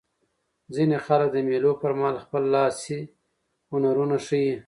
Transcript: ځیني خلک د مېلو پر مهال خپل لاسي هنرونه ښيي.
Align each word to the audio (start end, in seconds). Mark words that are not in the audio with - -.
ځیني 0.73 0.97
خلک 1.05 1.29
د 1.33 1.37
مېلو 1.47 1.71
پر 1.81 1.91
مهال 1.99 2.15
خپل 2.25 2.43
لاسي 2.53 2.99
هنرونه 3.71 4.15
ښيي. 4.25 4.53